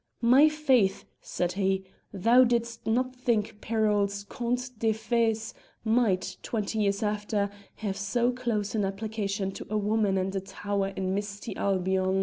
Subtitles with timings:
[0.23, 6.79] "My faith!" said he, "thou didst not think thy Perrault's 'Contes des Fées' might, twenty
[6.79, 11.55] years after, have so close an application to a woman and a tower in misty
[11.55, 12.19] Albion."